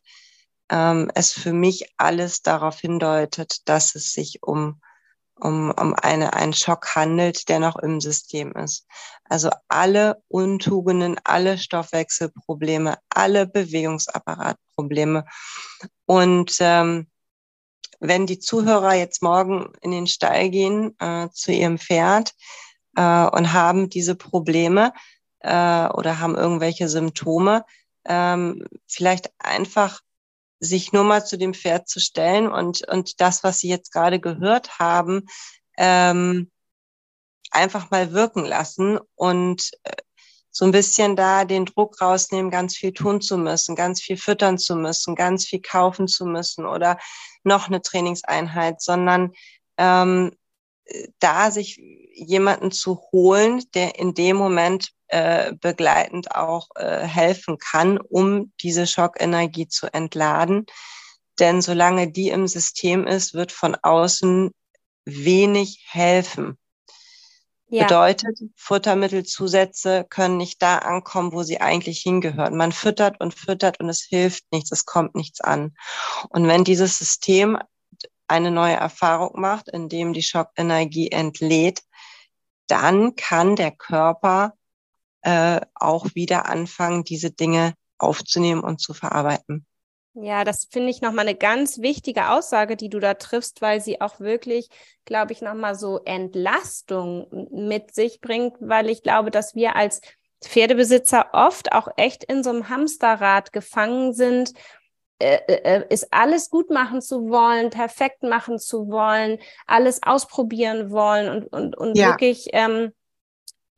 [0.71, 4.82] ähm, es für mich alles darauf hindeutet, dass es sich um
[5.41, 8.86] um, um eine, einen Schock handelt, der noch im System ist.
[9.25, 15.25] Also alle Untugenden, alle Stoffwechselprobleme, alle Bewegungsapparatprobleme.
[16.05, 17.08] Und ähm,
[17.99, 22.34] wenn die Zuhörer jetzt morgen in den Stall gehen äh, zu ihrem Pferd
[22.95, 24.93] äh, und haben diese Probleme
[25.39, 27.65] äh, oder haben irgendwelche Symptome,
[28.06, 30.02] ähm, vielleicht einfach
[30.60, 34.19] sich nur mal zu dem Pferd zu stellen und, und das, was Sie jetzt gerade
[34.19, 35.25] gehört haben,
[35.78, 36.52] ähm,
[37.52, 39.95] einfach mal wirken lassen und äh,
[40.52, 44.58] so ein bisschen da den Druck rausnehmen, ganz viel tun zu müssen, ganz viel füttern
[44.58, 46.97] zu müssen, ganz viel kaufen zu müssen oder
[47.43, 49.32] noch eine Trainingseinheit, sondern
[49.78, 50.32] ähm,
[51.19, 51.79] da sich
[52.13, 58.87] jemanden zu holen, der in dem Moment äh, begleitend auch äh, helfen kann, um diese
[58.87, 60.65] Schockenergie zu entladen.
[61.40, 64.52] Denn solange die im System ist, wird von außen
[65.06, 66.58] wenig helfen.
[67.71, 67.83] Ja.
[67.83, 72.58] Bedeutet, Futtermittelzusätze können nicht da ankommen, wo sie eigentlich hingehören.
[72.58, 75.75] Man füttert und füttert und es hilft nichts, es kommt nichts an.
[76.29, 77.60] Und wenn dieses System
[78.30, 81.82] eine neue Erfahrung macht, in dem die Schockenergie entlädt,
[82.67, 84.54] dann kann der Körper
[85.21, 89.65] äh, auch wieder anfangen, diese Dinge aufzunehmen und zu verarbeiten.
[90.13, 94.02] Ja, das finde ich nochmal eine ganz wichtige Aussage, die du da triffst, weil sie
[94.02, 94.67] auch wirklich,
[95.06, 100.02] glaube ich, nochmal so Entlastung mit sich bringt, weil ich glaube, dass wir als
[100.42, 104.54] Pferdebesitzer oft auch echt in so einem Hamsterrad gefangen sind,
[105.19, 111.29] äh, äh, ist alles gut machen zu wollen, perfekt machen zu wollen, alles ausprobieren wollen
[111.29, 112.07] und, und, und ja.
[112.09, 112.93] wirklich ähm,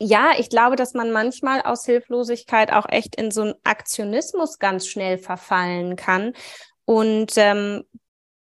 [0.04, 4.88] ja, ich glaube, dass man manchmal aus Hilflosigkeit auch echt in so einen Aktionismus ganz
[4.88, 6.34] schnell verfallen kann.
[6.86, 7.84] Und ähm,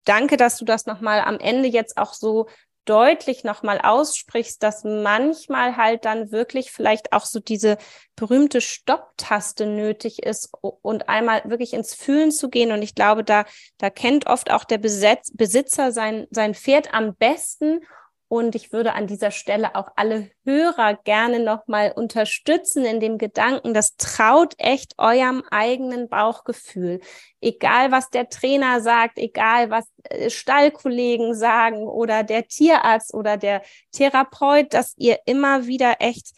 [0.04, 2.48] danke, dass du das nochmal am Ende jetzt auch so
[2.86, 7.78] deutlich nochmal aussprichst, dass manchmal halt dann wirklich vielleicht auch so diese
[8.16, 12.72] berühmte Stopptaste nötig ist und einmal wirklich ins Fühlen zu gehen.
[12.72, 13.46] Und ich glaube, da,
[13.78, 17.82] da kennt oft auch der Besitz, Besitzer sein, sein Pferd am besten
[18.28, 23.74] und ich würde an dieser Stelle auch alle Hörer gerne nochmal unterstützen in dem Gedanken,
[23.74, 27.02] das traut echt eurem eigenen Bauchgefühl.
[27.40, 33.62] Egal, was der Trainer sagt, egal, was äh, Stallkollegen sagen oder der Tierarzt oder der
[33.92, 36.32] Therapeut, dass ihr immer wieder echt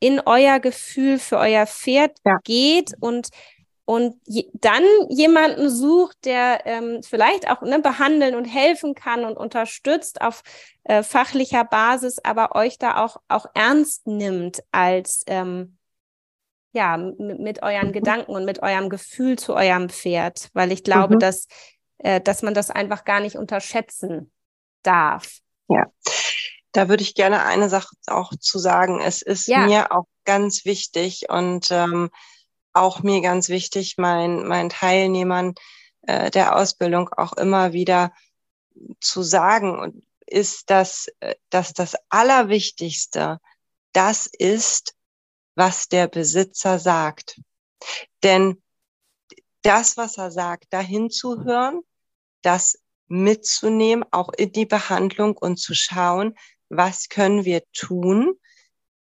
[0.00, 2.38] in euer Gefühl für euer Pferd ja.
[2.44, 3.28] geht und
[3.86, 9.36] und je, dann jemanden sucht, der ähm, vielleicht auch ne, behandeln und helfen kann und
[9.36, 10.42] unterstützt auf
[10.82, 15.78] äh, fachlicher Basis, aber euch da auch, auch ernst nimmt als ähm,
[16.72, 17.92] ja, mit euren mhm.
[17.92, 21.20] Gedanken und mit eurem Gefühl zu eurem Pferd, weil ich glaube, mhm.
[21.20, 21.46] dass,
[21.98, 24.32] äh, dass man das einfach gar nicht unterschätzen
[24.82, 25.38] darf.
[25.68, 25.86] Ja,
[26.72, 29.00] da würde ich gerne eine Sache auch zu sagen.
[29.00, 29.60] Es ist ja.
[29.60, 32.10] mir auch ganz wichtig und ähm,
[32.76, 35.54] auch mir ganz wichtig, mein, meinen Teilnehmern
[36.02, 38.12] äh, der Ausbildung auch immer wieder
[39.00, 43.40] zu sagen, ist, dass, äh, dass das Allerwichtigste
[43.92, 44.94] das ist,
[45.54, 47.40] was der Besitzer sagt.
[48.22, 48.62] Denn
[49.62, 51.80] das, was er sagt, dahin zu hören,
[52.42, 56.34] das mitzunehmen, auch in die Behandlung und zu schauen,
[56.68, 58.34] was können wir tun,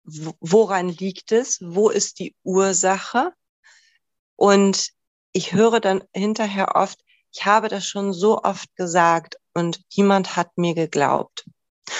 [0.04, 3.32] woran liegt es, wo ist die Ursache
[4.42, 4.88] und
[5.32, 6.98] ich höre dann hinterher oft,
[7.32, 11.44] ich habe das schon so oft gesagt und niemand hat mir geglaubt.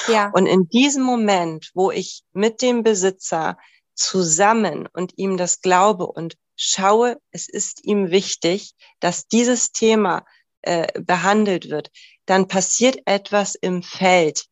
[0.08, 0.28] Ja.
[0.34, 3.58] Und in diesem Moment, wo ich mit dem Besitzer
[3.94, 10.26] zusammen und ihm das glaube und schaue, es ist ihm wichtig, dass dieses Thema
[10.62, 11.92] äh, behandelt wird,
[12.26, 14.46] dann passiert etwas im Feld.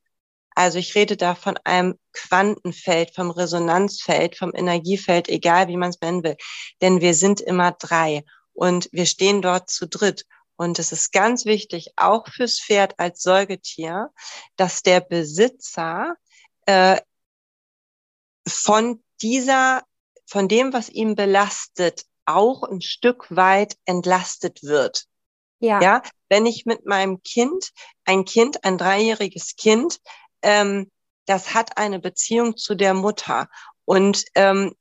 [0.55, 6.01] Also ich rede da von einem Quantenfeld, vom Resonanzfeld, vom Energiefeld, egal wie man es
[6.01, 6.37] nennen will.
[6.81, 10.27] Denn wir sind immer drei und wir stehen dort zu dritt.
[10.57, 14.11] Und es ist ganz wichtig, auch fürs Pferd als Säugetier,
[14.57, 16.17] dass der Besitzer
[16.67, 17.01] äh,
[18.47, 19.83] von dieser,
[20.27, 25.07] von dem, was ihn belastet, auch ein Stück weit entlastet wird.
[25.61, 25.81] Ja.
[25.81, 27.71] ja, wenn ich mit meinem Kind,
[28.05, 29.99] ein Kind, ein dreijähriges Kind,
[30.43, 30.91] ähm,
[31.31, 33.49] das hat eine Beziehung zu der Mutter.
[33.85, 34.75] Und ähm,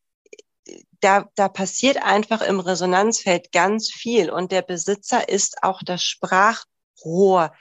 [1.00, 4.32] da, da passiert einfach im Resonanzfeld ganz viel.
[4.32, 7.54] Und der Besitzer ist auch das Sprachrohr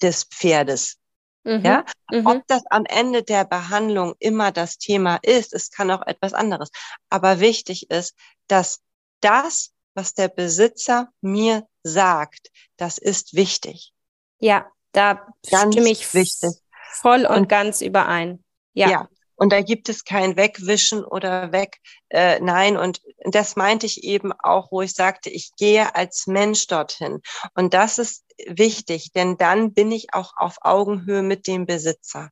[0.00, 0.96] des Pferdes.
[1.44, 1.62] Mhm.
[1.62, 2.26] Ja, mhm.
[2.26, 6.70] ob das am Ende der Behandlung immer das Thema ist, es kann auch etwas anderes.
[7.10, 8.14] Aber wichtig ist,
[8.46, 8.80] dass
[9.20, 13.92] das, was der Besitzer mir sagt, das ist wichtig.
[14.38, 16.50] Ja, da Ganz stimme ich wichtig.
[16.90, 18.42] Voll und, und ganz überein.
[18.72, 18.90] Ja.
[18.90, 19.08] ja.
[19.36, 21.78] Und da gibt es kein Wegwischen oder weg,
[22.08, 22.76] äh, nein.
[22.76, 27.20] Und das meinte ich eben auch, wo ich sagte, ich gehe als Mensch dorthin.
[27.54, 32.30] Und das ist wichtig, denn dann bin ich auch auf Augenhöhe mit dem Besitzer.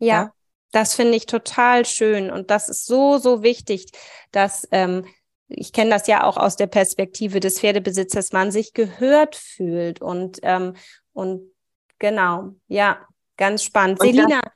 [0.00, 0.32] Ja, ja?
[0.72, 2.28] das finde ich total schön.
[2.28, 3.92] Und das ist so, so wichtig,
[4.32, 5.06] dass ähm,
[5.46, 10.40] ich kenne das ja auch aus der Perspektive des Pferdebesitzers, man sich gehört fühlt und
[10.42, 10.74] ähm,
[11.12, 11.52] und
[11.98, 13.06] genau, ja,
[13.42, 13.98] Ganz spannend.
[13.98, 14.40] Und Selina.
[14.40, 14.52] Das,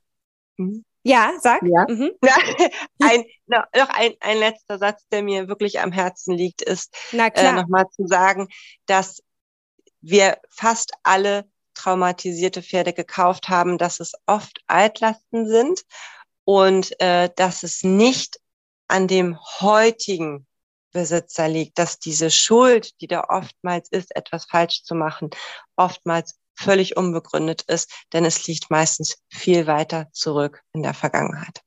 [0.58, 0.84] mhm.
[1.02, 1.60] ja, sag.
[1.64, 1.86] Ja.
[1.88, 2.12] Mhm.
[3.02, 7.52] ein, noch, noch ein, ein letzter Satz, der mir wirklich am Herzen liegt, ist äh,
[7.52, 8.46] nochmal zu sagen,
[8.86, 9.24] dass
[10.02, 15.82] wir fast alle traumatisierte Pferde gekauft haben, dass es oft Altlasten sind
[16.44, 18.38] und äh, dass es nicht
[18.86, 20.46] an dem heutigen
[20.92, 25.30] Besitzer liegt, dass diese Schuld, die da oftmals ist, etwas falsch zu machen,
[25.74, 31.62] oftmals völlig unbegründet ist, denn es liegt meistens viel weiter zurück in der Vergangenheit.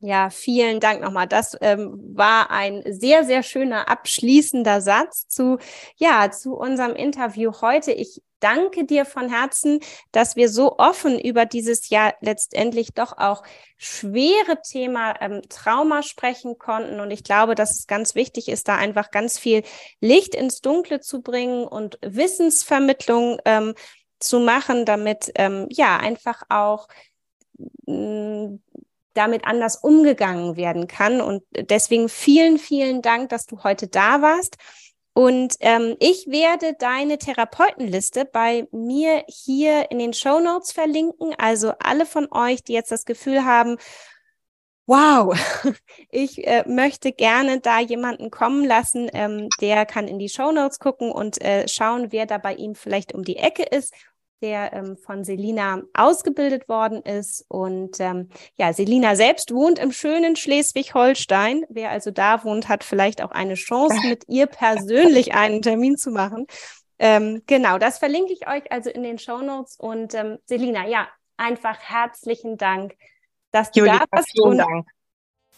[0.00, 1.26] Ja, vielen Dank nochmal.
[1.26, 5.58] Das ähm, war ein sehr, sehr schöner abschließender Satz zu,
[5.96, 7.92] ja, zu unserem Interview heute.
[7.92, 9.80] Ich danke dir von Herzen,
[10.12, 13.42] dass wir so offen über dieses ja letztendlich doch auch
[13.78, 17.00] schwere Thema ähm, Trauma sprechen konnten.
[17.00, 19.62] Und ich glaube, dass es ganz wichtig ist, da einfach ganz viel
[20.00, 23.74] Licht ins Dunkle zu bringen und Wissensvermittlung ähm,
[24.18, 26.88] zu machen, damit ähm, ja einfach auch
[27.86, 28.56] mm,
[29.14, 31.20] damit anders umgegangen werden kann.
[31.20, 34.56] Und deswegen vielen, vielen Dank, dass du heute da warst.
[35.14, 41.34] Und ähm, ich werde deine Therapeutenliste bei mir hier in den Show Notes verlinken.
[41.38, 43.78] Also alle von euch, die jetzt das Gefühl haben,
[44.86, 45.36] wow,
[46.10, 50.78] ich äh, möchte gerne da jemanden kommen lassen, ähm, der kann in die Show Notes
[50.78, 53.92] gucken und äh, schauen, wer da bei ihm vielleicht um die Ecke ist
[54.42, 57.44] der ähm, von Selina ausgebildet worden ist.
[57.48, 61.64] Und ähm, ja, Selina selbst wohnt im schönen Schleswig-Holstein.
[61.68, 66.10] Wer also da wohnt, hat vielleicht auch eine Chance, mit ihr persönlich einen Termin zu
[66.10, 66.46] machen.
[66.98, 69.76] Ähm, genau, das verlinke ich euch also in den Show Notes.
[69.78, 72.94] Und ähm, Selina, ja, einfach herzlichen Dank,
[73.56, 74.30] dass du Julia, da warst.
[74.32, 74.86] Vielen Dank.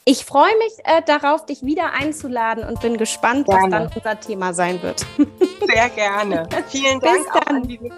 [0.04, 3.62] Ich freue mich äh, darauf, dich wieder einzuladen und bin gespannt, gerne.
[3.64, 5.04] was dann unser Thema sein wird.
[5.66, 6.48] Sehr gerne.
[6.68, 7.18] Vielen Dank.
[7.18, 7.90] Bis dann.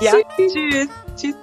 [0.00, 0.88] Ja, tschüss.
[1.16, 1.34] Tschüss.